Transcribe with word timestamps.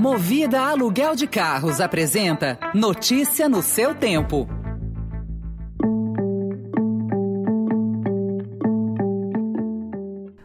Movida 0.00 0.60
Aluguel 0.60 1.14
de 1.14 1.26
Carros 1.26 1.80
apresenta 1.80 2.58
Notícia 2.74 3.48
no 3.48 3.62
seu 3.62 3.94
tempo. 3.94 4.48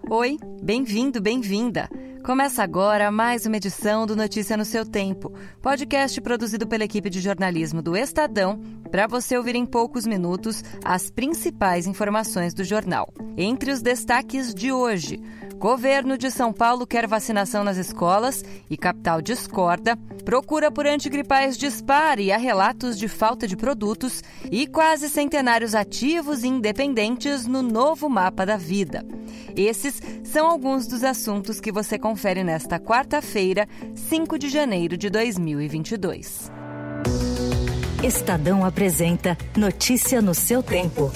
Oi, 0.10 0.38
bem-vindo, 0.62 1.22
bem-vinda. 1.22 1.90
Começa 2.28 2.62
agora 2.62 3.10
mais 3.10 3.46
uma 3.46 3.56
edição 3.56 4.06
do 4.06 4.14
Notícia 4.14 4.58
no 4.58 4.66
seu 4.66 4.86
Tempo, 4.86 5.34
podcast 5.62 6.20
produzido 6.20 6.68
pela 6.68 6.84
equipe 6.84 7.10
de 7.10 7.22
jornalismo 7.22 7.82
do 7.82 7.96
Estadão, 7.96 8.60
para 8.92 9.08
você 9.08 9.38
ouvir 9.38 9.56
em 9.56 9.66
poucos 9.66 10.06
minutos 10.06 10.62
as 10.84 11.10
principais 11.10 11.88
informações 11.88 12.54
do 12.54 12.66
jornal. 12.66 13.14
Entre 13.38 13.72
os 13.72 13.82
destaques 13.82 14.54
de 14.54 14.74
hoje, 14.74 15.22
Governo 15.58 16.20
de 16.20 16.30
São 16.30 16.54
Paulo 16.54 16.86
quer 16.86 17.08
vacinação 17.08 17.64
nas 17.64 17.78
escolas 17.78 18.44
e 18.70 18.78
capital 18.78 19.24
discorda. 19.24 19.98
Procura 20.24 20.70
por 20.70 20.86
antigripais 20.86 21.58
dispara 21.58 22.22
e 22.22 22.32
há 22.32 22.38
relatos 22.38 22.96
de 22.96 23.08
falta 23.08 23.48
de 23.48 23.58
produtos 23.58 24.22
e 24.52 24.68
quase 24.68 25.10
centenários 25.10 25.74
ativos 25.74 26.44
e 26.44 26.48
independentes 26.48 27.48
no 27.48 27.64
novo 27.64 28.08
mapa 28.08 28.46
da 28.46 28.56
vida. 28.56 29.04
Esses 29.56 30.02
são 30.24 30.48
alguns 30.48 30.88
dos 30.88 31.04
assuntos 31.04 31.60
que 31.60 31.72
você 31.72 31.98
confere 31.98 32.44
nesta 32.44 32.80
quarta-feira, 32.80 33.68
5 33.96 34.38
de 34.38 34.50
janeiro 34.50 34.98
de 34.98 35.10
2022. 35.10 36.52
Estadão 38.04 38.64
apresenta 38.64 39.38
Notícia 39.56 40.22
no 40.22 40.34
seu 40.34 40.62
tempo. 40.62 41.12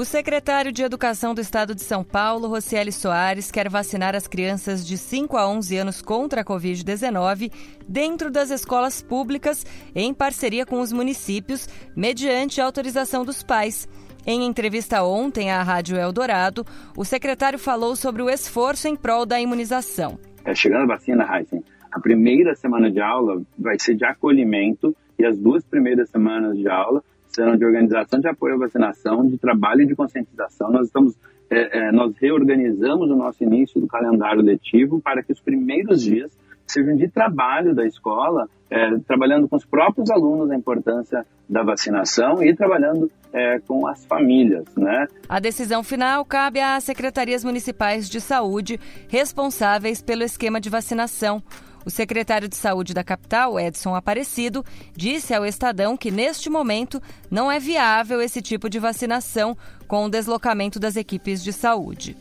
O 0.00 0.04
secretário 0.06 0.72
de 0.72 0.82
Educação 0.82 1.34
do 1.34 1.42
Estado 1.42 1.74
de 1.74 1.82
São 1.82 2.02
Paulo, 2.02 2.48
Rocieli 2.48 2.90
Soares, 2.90 3.50
quer 3.50 3.68
vacinar 3.68 4.16
as 4.16 4.26
crianças 4.26 4.86
de 4.86 4.96
5 4.96 5.36
a 5.36 5.46
11 5.46 5.76
anos 5.76 6.00
contra 6.00 6.40
a 6.40 6.44
Covid-19 6.44 7.52
dentro 7.86 8.30
das 8.30 8.48
escolas 8.48 9.02
públicas, 9.02 9.62
em 9.94 10.14
parceria 10.14 10.64
com 10.64 10.80
os 10.80 10.90
municípios, 10.90 11.68
mediante 11.94 12.62
autorização 12.62 13.26
dos 13.26 13.42
pais. 13.42 13.86
Em 14.26 14.46
entrevista 14.46 15.02
ontem 15.02 15.50
à 15.50 15.62
Rádio 15.62 15.98
Eldorado, 15.98 16.64
o 16.96 17.04
secretário 17.04 17.58
falou 17.58 17.94
sobre 17.94 18.22
o 18.22 18.30
esforço 18.30 18.88
em 18.88 18.96
prol 18.96 19.26
da 19.26 19.38
imunização. 19.38 20.18
É, 20.46 20.54
chegando 20.54 20.84
a 20.84 20.94
vacina, 20.96 21.28
Heisen, 21.30 21.62
a 21.92 22.00
primeira 22.00 22.54
semana 22.54 22.90
de 22.90 23.02
aula 23.02 23.42
vai 23.58 23.78
ser 23.78 23.96
de 23.96 24.06
acolhimento 24.06 24.96
e 25.18 25.26
as 25.26 25.36
duas 25.36 25.62
primeiras 25.62 26.08
semanas 26.08 26.56
de 26.56 26.70
aula 26.70 27.04
de 27.30 27.64
organização 27.64 28.20
de 28.20 28.28
apoio 28.28 28.54
à 28.54 28.58
vacinação, 28.58 29.26
de 29.26 29.38
trabalho 29.38 29.82
e 29.82 29.86
de 29.86 29.94
conscientização. 29.94 30.70
Nós 30.70 30.86
estamos, 30.86 31.16
é, 31.48 31.78
é, 31.78 31.92
nós 31.92 32.14
reorganizamos 32.16 33.10
o 33.10 33.16
nosso 33.16 33.42
início 33.42 33.80
do 33.80 33.86
calendário 33.86 34.42
letivo 34.42 35.00
para 35.00 35.22
que 35.22 35.32
os 35.32 35.40
primeiros 35.40 36.02
dias 36.02 36.30
sejam 36.66 36.96
de 36.96 37.08
trabalho 37.08 37.74
da 37.74 37.84
escola, 37.84 38.48
é, 38.70 38.96
trabalhando 39.06 39.48
com 39.48 39.56
os 39.56 39.64
próprios 39.64 40.10
alunos 40.10 40.50
a 40.50 40.54
importância 40.54 41.26
da 41.48 41.62
vacinação 41.64 42.42
e 42.42 42.54
trabalhando 42.54 43.10
é, 43.32 43.58
com 43.60 43.86
as 43.86 44.04
famílias, 44.04 44.64
né? 44.76 45.06
A 45.28 45.40
decisão 45.40 45.82
final 45.82 46.24
cabe 46.24 46.60
às 46.60 46.84
secretarias 46.84 47.42
municipais 47.44 48.08
de 48.08 48.20
saúde 48.20 48.78
responsáveis 49.08 50.00
pelo 50.00 50.22
esquema 50.22 50.60
de 50.60 50.70
vacinação. 50.70 51.42
O 51.84 51.90
secretário 51.90 52.48
de 52.48 52.56
Saúde 52.56 52.92
da 52.92 53.02
capital, 53.02 53.58
Edson 53.58 53.94
Aparecido, 53.94 54.64
disse 54.94 55.32
ao 55.32 55.46
Estadão 55.46 55.96
que 55.96 56.10
neste 56.10 56.50
momento 56.50 57.02
não 57.30 57.50
é 57.50 57.58
viável 57.58 58.20
esse 58.20 58.42
tipo 58.42 58.68
de 58.68 58.78
vacinação 58.78 59.56
com 59.88 60.04
o 60.04 60.10
deslocamento 60.10 60.78
das 60.78 60.96
equipes 60.96 61.42
de 61.42 61.52
saúde. 61.52 62.16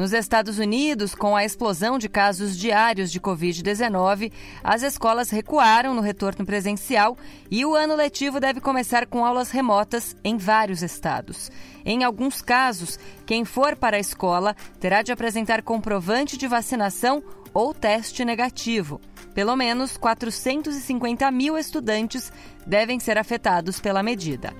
Nos 0.00 0.14
Estados 0.14 0.58
Unidos, 0.58 1.14
com 1.14 1.36
a 1.36 1.44
explosão 1.44 1.98
de 1.98 2.08
casos 2.08 2.56
diários 2.56 3.12
de 3.12 3.20
Covid-19, 3.20 4.32
as 4.64 4.82
escolas 4.82 5.28
recuaram 5.28 5.92
no 5.92 6.00
retorno 6.00 6.46
presencial 6.46 7.18
e 7.50 7.66
o 7.66 7.74
ano 7.74 7.94
letivo 7.94 8.40
deve 8.40 8.62
começar 8.62 9.04
com 9.04 9.26
aulas 9.26 9.50
remotas 9.50 10.16
em 10.24 10.38
vários 10.38 10.80
estados. 10.82 11.50
Em 11.84 12.02
alguns 12.02 12.40
casos, 12.40 12.98
quem 13.26 13.44
for 13.44 13.76
para 13.76 13.98
a 13.98 14.00
escola 14.00 14.56
terá 14.80 15.02
de 15.02 15.12
apresentar 15.12 15.60
comprovante 15.60 16.38
de 16.38 16.48
vacinação 16.48 17.22
ou 17.52 17.74
teste 17.74 18.24
negativo. 18.24 19.02
Pelo 19.34 19.54
menos 19.54 19.98
450 19.98 21.30
mil 21.30 21.58
estudantes 21.58 22.32
devem 22.66 22.98
ser 22.98 23.18
afetados 23.18 23.78
pela 23.78 24.02
medida. 24.02 24.54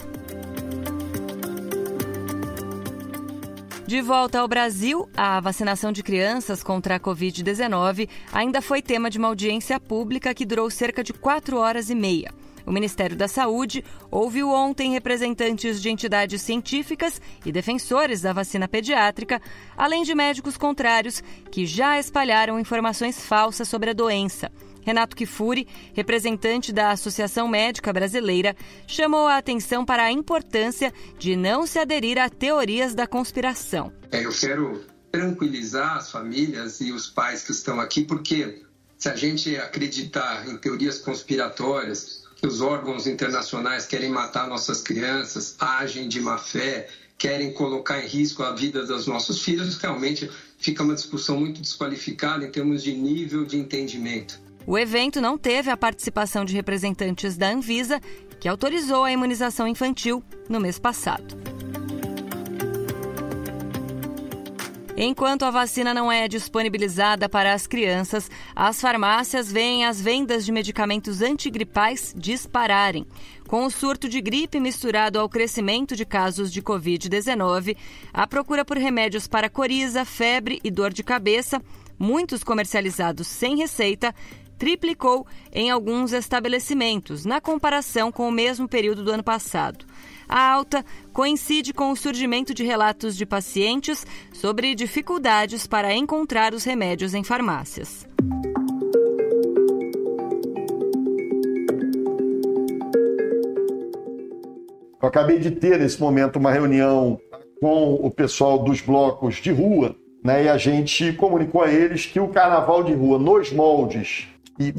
De 3.91 4.01
volta 4.01 4.39
ao 4.39 4.47
Brasil, 4.47 5.11
a 5.17 5.41
vacinação 5.41 5.91
de 5.91 6.01
crianças 6.01 6.63
contra 6.63 6.95
a 6.95 7.01
Covid-19 7.01 8.09
ainda 8.33 8.63
foi 8.63 8.81
tema 8.81 9.11
de 9.11 9.19
uma 9.19 9.27
audiência 9.27 9.81
pública 9.81 10.33
que 10.33 10.47
durou 10.47 10.71
cerca 10.71 11.03
de 11.03 11.13
quatro 11.13 11.57
horas 11.57 11.91
e 11.91 11.95
meia. 11.97 12.33
O 12.65 12.71
Ministério 12.71 13.17
da 13.17 13.27
Saúde 13.27 13.85
ouviu 14.09 14.49
ontem 14.49 14.93
representantes 14.93 15.83
de 15.83 15.91
entidades 15.91 16.41
científicas 16.41 17.21
e 17.45 17.51
defensores 17.51 18.21
da 18.21 18.33
vacina 18.33 18.69
pediátrica, 18.69 19.43
além 19.77 20.05
de 20.05 20.15
médicos 20.15 20.57
contrários 20.57 21.21
que 21.51 21.67
já 21.67 21.99
espalharam 21.99 22.61
informações 22.61 23.21
falsas 23.21 23.67
sobre 23.67 23.91
a 23.91 23.93
doença. 23.93 24.53
Renato 24.83 25.17
Kifuri, 25.17 25.67
representante 25.93 26.73
da 26.73 26.91
Associação 26.91 27.49
Médica 27.49 27.93
Brasileira, 27.93 28.57
chamou 28.87 29.27
a 29.27 29.37
atenção 29.37 29.85
para 29.85 30.05
a 30.05 30.13
importância 30.13 30.93
de 31.19 31.37
não 31.37 31.67
se 31.67 31.79
aderir 31.79 32.19
a 32.19 32.29
teorias 32.29 32.95
da 32.95 33.07
conspiração. 33.07 33.93
É, 34.11 34.25
eu 34.25 34.33
quero 34.33 34.85
tranquilizar 35.11 35.97
as 35.97 36.11
famílias 36.11 36.81
e 36.81 36.93
os 36.93 37.09
pais 37.09 37.43
que 37.43 37.53
estão 37.53 37.81
aqui, 37.81 38.05
porque 38.05 38.63
se 38.97 39.09
a 39.09 39.17
gente 39.17 39.57
acreditar 39.57 40.49
em 40.49 40.57
teorias 40.57 40.99
conspiratórias, 40.99 42.25
que 42.37 42.47
os 42.47 42.61
órgãos 42.61 43.07
internacionais 43.07 43.87
querem 43.87 44.11
matar 44.11 44.49
nossas 44.49 44.81
crianças, 44.81 45.57
agem 45.59 46.09
de 46.09 46.21
má 46.21 46.39
fé, 46.39 46.89
querem 47.19 47.53
colocar 47.53 48.03
em 48.03 48.07
risco 48.07 48.43
a 48.43 48.53
vida 48.53 48.87
dos 48.87 49.07
nossos 49.07 49.43
filhos, 49.43 49.77
realmente 49.77 50.31
fica 50.57 50.83
uma 50.83 50.95
discussão 50.95 51.39
muito 51.39 51.61
desqualificada 51.61 52.47
em 52.47 52.51
termos 52.51 52.83
de 52.83 52.95
nível 52.95 53.45
de 53.45 53.59
entendimento. 53.59 54.41
O 54.71 54.79
evento 54.79 55.21
não 55.21 55.37
teve 55.37 55.69
a 55.69 55.77
participação 55.77 56.45
de 56.45 56.55
representantes 56.55 57.37
da 57.37 57.49
Anvisa, 57.51 58.01
que 58.39 58.49
autorizou 58.49 59.03
a 59.03 59.11
imunização 59.11 59.67
infantil 59.67 60.23
no 60.49 60.61
mês 60.61 60.79
passado. 60.79 61.37
Enquanto 64.97 65.45
a 65.45 65.51
vacina 65.51 65.93
não 65.93 66.13
é 66.13 66.29
disponibilizada 66.29 67.29
para 67.29 67.53
as 67.53 67.67
crianças, 67.67 68.31
as 68.55 68.81
farmácias 68.81 69.51
veem 69.51 69.85
as 69.85 70.01
vendas 70.01 70.45
de 70.45 70.53
medicamentos 70.53 71.21
antigripais 71.21 72.15
dispararem. 72.17 73.05
Com 73.49 73.65
o 73.65 73.71
surto 73.73 74.09
de 74.09 74.21
gripe 74.21 74.61
misturado 74.61 75.19
ao 75.19 75.29
crescimento 75.29 75.97
de 75.97 76.05
casos 76.05 76.53
de 76.53 76.63
Covid-19, 76.63 77.77
a 78.13 78.25
procura 78.25 78.65
por 78.65 78.77
remédios 78.77 79.27
para 79.27 79.51
coriza, 79.51 80.05
febre 80.05 80.61
e 80.63 80.71
dor 80.71 80.93
de 80.93 81.03
cabeça, 81.03 81.61
muitos 82.01 82.43
comercializados 82.43 83.27
sem 83.27 83.59
receita, 83.59 84.15
triplicou 84.61 85.27
em 85.51 85.71
alguns 85.71 86.13
estabelecimentos, 86.13 87.25
na 87.25 87.41
comparação 87.41 88.13
com 88.13 88.29
o 88.29 88.31
mesmo 88.31 88.69
período 88.69 89.03
do 89.03 89.11
ano 89.11 89.25
passado. 89.25 89.87
A 90.29 90.53
alta 90.53 90.85
coincide 91.15 91.73
com 91.73 91.91
o 91.91 91.97
surgimento 91.97 92.53
de 92.53 92.63
relatos 92.63 93.17
de 93.17 93.25
pacientes 93.25 94.07
sobre 94.35 94.75
dificuldades 94.75 95.67
para 95.67 95.95
encontrar 95.95 96.53
os 96.53 96.63
remédios 96.63 97.15
em 97.15 97.25
farmácias. 97.25 98.07
Eu 105.03 105.09
acabei 105.09 105.39
de 105.39 105.53
ter 105.53 105.79
nesse 105.79 105.99
momento 105.99 106.37
uma 106.37 106.53
reunião 106.53 107.19
com 107.63 107.95
o 107.95 108.11
pessoal 108.11 108.59
dos 108.59 108.83
blocos 108.83 109.37
de 109.37 109.51
rua, 109.51 109.97
né? 110.23 110.45
E 110.45 110.49
a 110.51 110.59
gente 110.59 111.15
comunicou 111.15 111.63
a 111.63 111.73
eles 111.73 112.05
que 112.05 112.21
o 112.21 112.29
carnaval 112.29 112.85
de 112.85 112.93
rua 112.93 113.19
nos 113.19 113.51
moldes 113.51 114.29
e 114.61 114.75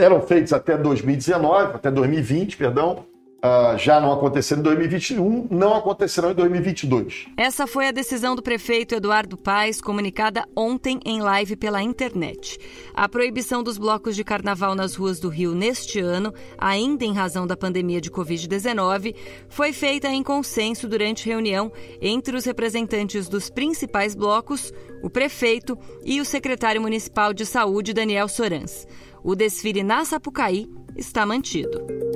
eram 0.00 0.20
feitos 0.20 0.52
até 0.52 0.76
2019, 0.76 1.76
até 1.76 1.90
2020, 1.90 2.56
perdão, 2.56 3.06
Uh, 3.42 3.78
já 3.78 3.98
não 3.98 4.12
aconteceram 4.12 4.60
em 4.60 4.64
2021, 4.64 5.48
não 5.50 5.74
acontecerão 5.74 6.30
em 6.30 6.34
2022. 6.34 7.26
Essa 7.38 7.66
foi 7.66 7.88
a 7.88 7.90
decisão 7.90 8.36
do 8.36 8.42
prefeito 8.42 8.94
Eduardo 8.94 9.34
Paes, 9.34 9.80
comunicada 9.80 10.46
ontem 10.54 11.00
em 11.06 11.22
live 11.22 11.56
pela 11.56 11.82
internet. 11.82 12.58
A 12.92 13.08
proibição 13.08 13.62
dos 13.62 13.78
blocos 13.78 14.14
de 14.14 14.22
carnaval 14.22 14.74
nas 14.74 14.94
ruas 14.94 15.18
do 15.18 15.30
Rio 15.30 15.54
neste 15.54 16.00
ano, 16.00 16.34
ainda 16.58 17.02
em 17.02 17.14
razão 17.14 17.46
da 17.46 17.56
pandemia 17.56 17.98
de 17.98 18.10
Covid-19, 18.10 19.16
foi 19.48 19.72
feita 19.72 20.08
em 20.08 20.22
consenso 20.22 20.86
durante 20.86 21.26
reunião 21.26 21.72
entre 22.02 22.36
os 22.36 22.44
representantes 22.44 23.26
dos 23.26 23.48
principais 23.48 24.14
blocos, 24.14 24.70
o 25.02 25.08
prefeito 25.08 25.78
e 26.04 26.20
o 26.20 26.26
secretário 26.26 26.82
municipal 26.82 27.32
de 27.32 27.46
saúde, 27.46 27.94
Daniel 27.94 28.28
Sorans. 28.28 28.86
O 29.24 29.34
desfile 29.34 29.82
na 29.82 30.04
Sapucaí 30.04 30.68
está 30.94 31.24
mantido. 31.24 32.09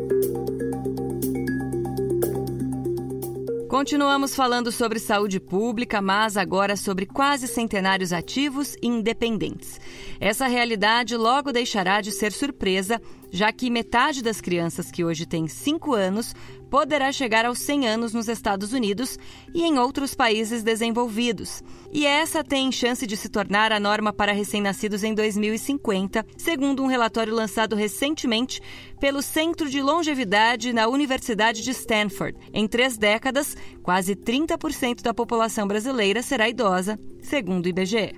Continuamos 3.75 4.37
falando 4.37 4.71
sobre 4.71 5.01
saúde 5.01 5.41
pública, 5.41 6.01
mas 6.01 6.37
agora 6.37 6.77
sobre 6.77 7.07
quase 7.07 7.49
centenários 7.49 8.13
ativos 8.13 8.77
e 8.81 8.87
independentes. 8.87 9.81
Essa 10.21 10.47
realidade 10.47 11.17
logo 11.17 11.53
deixará 11.53 12.01
de 12.01 12.13
ser 12.13 12.31
surpresa, 12.31 13.03
já 13.35 13.53
que 13.53 13.69
metade 13.69 14.23
das 14.23 14.41
crianças 14.41 14.93
que 14.93 15.05
hoje 15.05 15.27
têm 15.27 15.49
5 15.49 15.93
anos 15.93 16.33
poderá 16.71 17.11
chegar 17.11 17.45
aos 17.45 17.59
100 17.59 17.89
anos 17.89 18.15
nos 18.15 18.29
Estados 18.29 18.73
Unidos 18.73 19.19
e 19.53 19.65
em 19.65 19.77
outros 19.77 20.15
países 20.15 20.63
desenvolvidos. 20.63 21.61
E 21.93 22.07
essa 22.07 22.45
tem 22.45 22.71
chance 22.71 23.05
de 23.05 23.17
se 23.17 23.29
tornar 23.29 23.73
a 23.73 23.81
norma 23.81 24.13
para 24.13 24.31
recém-nascidos 24.31 25.03
em 25.03 25.13
2050, 25.13 26.25
segundo 26.37 26.85
um 26.85 26.87
relatório 26.87 27.35
lançado 27.35 27.75
recentemente 27.75 28.63
pelo 29.01 29.21
Centro 29.21 29.69
de 29.69 29.83
Longevidade 29.83 30.73
na 30.73 30.87
Universidade 30.87 31.61
de 31.61 31.73
Stanford. 31.73 32.39
Em 32.53 32.69
três 32.69 32.97
décadas, 32.97 33.57
quase 33.83 34.15
30% 34.15 35.03
da 35.03 35.13
população 35.13 35.67
brasileira 35.67 36.23
será 36.23 36.49
idosa, 36.49 36.97
segundo 37.21 37.67
o 37.67 37.69
IBGE. 37.69 38.15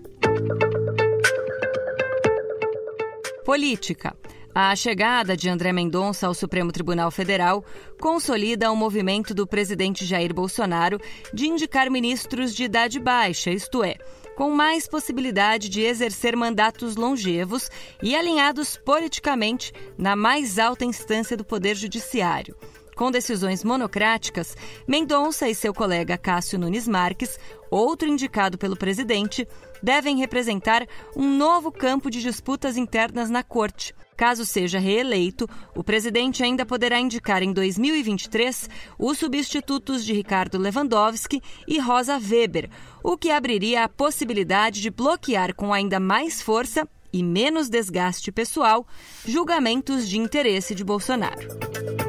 Política. 3.47 4.15
A 4.59 4.75
chegada 4.75 5.37
de 5.37 5.51
André 5.51 5.71
Mendonça 5.71 6.27
ao 6.27 6.33
Supremo 6.33 6.73
Tribunal 6.73 7.11
Federal 7.11 7.63
consolida 8.01 8.73
o 8.73 8.75
movimento 8.75 9.35
do 9.35 9.47
presidente 9.47 10.07
Jair 10.07 10.33
Bolsonaro 10.33 10.99
de 11.31 11.47
indicar 11.47 11.91
ministros 11.91 12.55
de 12.55 12.65
idade 12.65 12.99
baixa, 12.99 13.51
isto 13.51 13.85
é, 13.85 13.97
com 14.35 14.51
mais 14.51 14.89
possibilidade 14.89 15.69
de 15.69 15.83
exercer 15.83 16.35
mandatos 16.35 16.97
longevos 16.97 17.69
e 18.03 18.17
alinhados 18.17 18.79
politicamente 18.79 19.75
na 19.99 20.17
mais 20.17 20.59
alta 20.59 20.87
instância 20.87 21.37
do 21.37 21.45
Poder 21.45 21.75
Judiciário. 21.75 22.57
Com 22.97 23.11
decisões 23.11 23.63
monocráticas, 23.63 24.57
Mendonça 24.89 25.47
e 25.51 25.55
seu 25.55 25.75
colega 25.75 26.17
Cássio 26.17 26.59
Nunes 26.59 26.89
Marques, 26.89 27.39
outro 27.71 28.09
indicado 28.09 28.57
pelo 28.57 28.75
presidente, 28.75 29.47
devem 29.83 30.17
representar 30.17 30.87
um 31.15 31.29
novo 31.37 31.71
campo 31.71 32.11
de 32.11 32.23
disputas 32.23 32.79
internas 32.79 33.29
na 33.29 33.43
corte. 33.43 33.95
Caso 34.17 34.47
seja 34.47 34.79
reeleito, 34.79 35.49
o 35.75 35.85
presidente 35.85 36.43
ainda 36.43 36.65
poderá 36.65 36.99
indicar 36.99 37.43
em 37.43 37.53
2023 37.53 38.69
os 38.99 39.19
substitutos 39.19 40.05
de 40.05 40.13
Ricardo 40.15 40.59
Lewandowski 40.59 41.43
e 41.69 41.79
Rosa 41.79 42.19
Weber, 42.19 42.71
o 43.03 43.17
que 43.17 43.31
abriria 43.31 43.85
a 43.85 43.89
possibilidade 43.89 44.81
de 44.81 44.91
bloquear 44.91 45.55
com 45.55 45.73
ainda 45.73 46.01
mais 46.01 46.41
força 46.41 46.89
e 47.13 47.23
menos 47.23 47.69
desgaste 47.69 48.33
pessoal 48.33 48.87
julgamentos 49.25 50.09
de 50.09 50.19
interesse 50.19 50.75
de 50.75 50.85
Bolsonaro. 50.85 52.06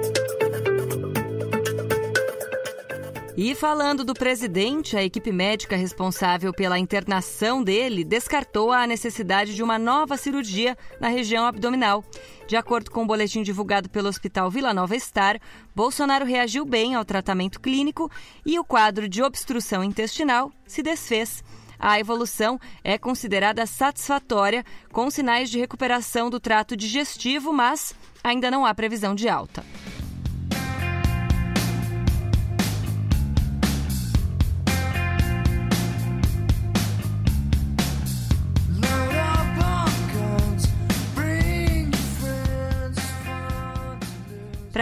E 3.39 3.53
falando 3.53 4.03
do 4.03 4.15
presidente, 4.15 4.97
a 4.97 5.03
equipe 5.03 5.31
médica 5.31 5.75
responsável 5.75 6.51
pela 6.51 6.79
internação 6.79 7.63
dele 7.63 8.03
descartou 8.03 8.71
a 8.71 8.87
necessidade 8.87 9.53
de 9.53 9.61
uma 9.61 9.77
nova 9.77 10.17
cirurgia 10.17 10.75
na 10.99 11.07
região 11.07 11.45
abdominal. 11.45 12.03
De 12.47 12.55
acordo 12.55 12.89
com 12.89 13.01
o 13.01 13.03
um 13.03 13.07
boletim 13.07 13.43
divulgado 13.43 13.91
pelo 13.91 14.09
Hospital 14.09 14.49
Vila 14.49 14.73
Nova 14.73 14.97
Star, 14.97 15.39
Bolsonaro 15.75 16.25
reagiu 16.25 16.65
bem 16.65 16.95
ao 16.95 17.05
tratamento 17.05 17.59
clínico 17.61 18.09
e 18.43 18.57
o 18.57 18.65
quadro 18.65 19.07
de 19.07 19.21
obstrução 19.21 19.83
intestinal 19.83 20.51
se 20.65 20.81
desfez. 20.81 21.43
A 21.77 21.99
evolução 21.99 22.59
é 22.83 22.97
considerada 22.97 23.67
satisfatória, 23.67 24.65
com 24.91 25.11
sinais 25.11 25.51
de 25.51 25.59
recuperação 25.59 26.31
do 26.31 26.39
trato 26.39 26.75
digestivo, 26.75 27.53
mas 27.53 27.93
ainda 28.23 28.49
não 28.49 28.65
há 28.65 28.73
previsão 28.73 29.13
de 29.13 29.29
alta. 29.29 29.63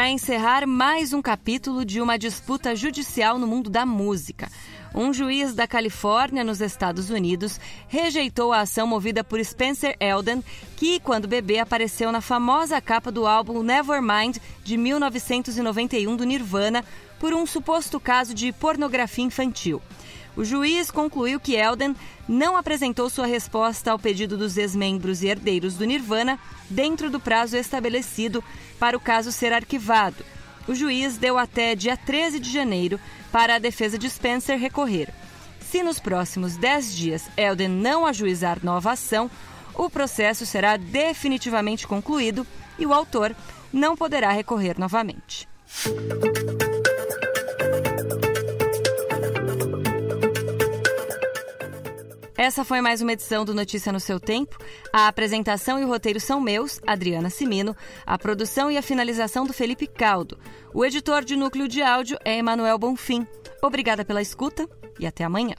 Encerrar 0.10 0.68
mais 0.68 1.14
um 1.14 1.22
capítulo 1.22 1.84
de 1.84 2.02
uma 2.02 2.18
disputa 2.18 2.76
judicial 2.76 3.40
no 3.40 3.48
mundo 3.48 3.70
da 3.70 3.86
música. 3.86 4.50
Um 4.94 5.14
juiz 5.14 5.54
da 5.54 5.68
Califórnia, 5.68 6.44
nos 6.44 6.62
Estados 6.62 7.10
Unidos, 7.10 7.60
rejeitou 7.88 8.54
a 8.54 8.62
ação 8.62 8.88
movida 8.88 9.24
por 9.24 9.44
Spencer 9.44 9.96
Elden, 10.00 10.44
que, 10.78 11.00
quando 11.00 11.28
bebê, 11.28 11.60
apareceu 11.60 12.12
na 12.12 12.22
famosa 12.22 12.80
capa 12.80 13.12
do 13.12 13.26
álbum 13.28 13.64
Nevermind 13.64 14.38
de 14.64 14.78
1991 14.78 16.16
do 16.16 16.24
Nirvana, 16.24 16.86
por 17.20 17.34
um 17.34 17.46
suposto 17.46 18.00
caso 18.00 18.34
de 18.34 18.52
pornografia 18.52 19.26
infantil. 19.26 19.82
O 20.36 20.44
juiz 20.44 20.92
concluiu 20.92 21.40
que 21.40 21.56
Elden 21.56 21.96
não 22.28 22.58
apresentou 22.58 23.10
sua 23.10 23.26
resposta 23.26 23.92
ao 23.92 24.00
pedido 24.00 24.38
dos 24.38 24.58
ex-membros 24.58 25.24
e 25.24 25.28
herdeiros 25.28 25.76
do 25.76 25.86
Nirvana 25.86 26.38
dentro 26.70 27.10
do 27.10 27.20
prazo 27.20 27.56
estabelecido 27.56 28.44
para 28.78 28.98
o 28.98 29.00
caso 29.00 29.32
ser 29.32 29.54
arquivado. 29.54 30.26
O 30.68 30.76
juiz 30.76 31.18
deu 31.18 31.38
até 31.38 31.76
dia 31.76 31.96
13 31.96 32.40
de 32.40 32.52
janeiro 32.52 33.00
para 33.32 33.56
a 33.56 33.60
defesa 33.60 33.98
de 33.98 34.10
Spencer 34.10 34.60
recorrer. 34.60 35.10
Se 35.62 35.84
nos 35.84 36.00
próximos 36.00 36.58
10 36.58 36.96
dias 36.96 37.24
Elden 37.38 37.70
não 37.70 38.06
ajuizar 38.06 38.60
nova 38.64 38.92
ação, 38.92 39.30
o 39.74 39.90
processo 39.90 40.46
será 40.46 40.78
definitivamente 40.78 41.88
concluído 41.88 42.46
e 42.80 42.86
o 42.86 42.94
autor 42.94 43.36
não 43.72 43.96
poderá 43.96 44.32
recorrer 44.32 44.80
novamente. 44.80 45.48
Essa 52.38 52.66
foi 52.66 52.82
mais 52.82 53.02
uma 53.02 53.14
edição 53.14 53.46
do 53.46 53.54
Notícia 53.54 53.94
no 53.94 54.00
seu 54.00 54.20
tempo. 54.20 54.58
A 54.92 55.08
apresentação 55.08 55.80
e 55.80 55.86
o 55.86 55.88
roteiro 55.88 56.20
são 56.20 56.42
meus, 56.42 56.82
Adriana 56.86 57.30
Simino, 57.30 57.76
a 58.06 58.18
produção 58.18 58.70
e 58.70 58.78
a 58.78 58.82
finalização 58.82 59.46
do 59.46 59.54
Felipe 59.54 59.88
Caldo. 59.88 60.38
O 60.74 60.84
editor 60.84 61.24
de 61.24 61.38
núcleo 61.38 61.68
de 61.68 61.82
áudio 61.82 62.18
é 62.26 62.38
Emanuel 62.38 62.78
Bonfim. 62.78 63.26
Obrigada 63.62 64.04
pela 64.04 64.22
escuta 64.22 64.68
e 65.00 65.08
até 65.08 65.24
amanhã. 65.24 65.56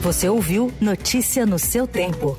Você 0.00 0.28
ouviu 0.28 0.72
Notícia 0.80 1.44
no 1.44 1.58
seu 1.58 1.88
tempo. 1.88 2.38